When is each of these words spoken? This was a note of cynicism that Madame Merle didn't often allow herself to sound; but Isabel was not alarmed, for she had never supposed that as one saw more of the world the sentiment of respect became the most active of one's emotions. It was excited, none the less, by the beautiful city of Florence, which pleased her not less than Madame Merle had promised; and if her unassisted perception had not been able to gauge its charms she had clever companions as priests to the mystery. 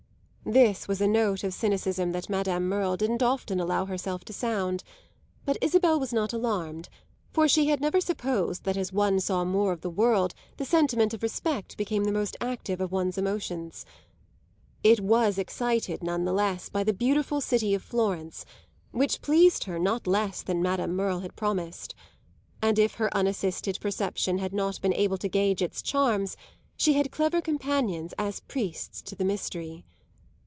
This 0.43 0.85
was 0.87 0.99
a 0.99 1.07
note 1.07 1.45
of 1.45 1.53
cynicism 1.53 2.11
that 2.11 2.27
Madame 2.27 2.67
Merle 2.67 2.97
didn't 2.97 3.23
often 3.23 3.59
allow 3.59 3.85
herself 3.85 4.25
to 4.25 4.33
sound; 4.33 4.83
but 5.45 5.55
Isabel 5.61 5.97
was 5.99 6.11
not 6.11 6.33
alarmed, 6.33 6.89
for 7.31 7.47
she 7.47 7.67
had 7.67 7.79
never 7.79 8.01
supposed 8.01 8.63
that 8.63 8.75
as 8.75 8.91
one 8.91 9.19
saw 9.21 9.45
more 9.45 9.71
of 9.71 9.79
the 9.81 9.89
world 9.89 10.33
the 10.57 10.65
sentiment 10.65 11.13
of 11.13 11.21
respect 11.23 11.77
became 11.77 12.03
the 12.03 12.11
most 12.11 12.35
active 12.41 12.81
of 12.81 12.91
one's 12.91 13.19
emotions. 13.19 13.85
It 14.83 14.99
was 14.99 15.37
excited, 15.37 16.03
none 16.03 16.25
the 16.25 16.33
less, 16.33 16.67
by 16.69 16.83
the 16.83 16.91
beautiful 16.91 17.39
city 17.39 17.73
of 17.75 17.83
Florence, 17.83 18.43
which 18.89 19.21
pleased 19.21 19.65
her 19.65 19.77
not 19.79 20.07
less 20.07 20.41
than 20.41 20.61
Madame 20.61 20.95
Merle 20.95 21.19
had 21.19 21.35
promised; 21.35 21.95
and 22.61 22.77
if 22.79 22.95
her 22.95 23.15
unassisted 23.15 23.79
perception 23.79 24.39
had 24.39 24.53
not 24.53 24.81
been 24.81 24.93
able 24.95 25.19
to 25.19 25.29
gauge 25.29 25.61
its 25.61 25.83
charms 25.83 26.35
she 26.75 26.93
had 26.93 27.11
clever 27.11 27.39
companions 27.41 28.13
as 28.17 28.41
priests 28.41 29.01
to 29.03 29.15
the 29.15 29.23
mystery. 29.23 29.85